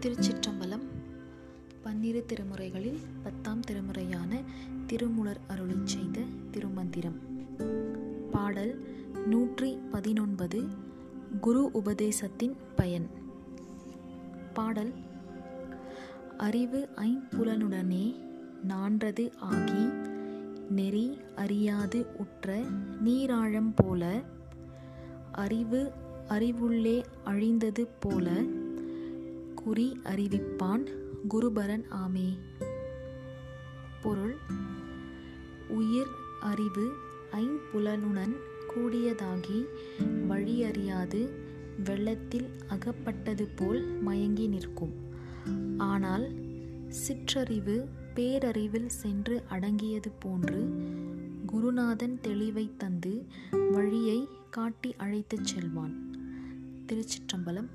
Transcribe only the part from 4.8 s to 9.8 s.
திருமுலர் அருளிச் செய்த திருமந்திரம். பாடல் நூற்றி